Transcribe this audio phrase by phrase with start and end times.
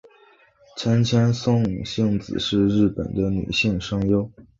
[0.75, 4.31] 千千松幸子是日本的女性声优。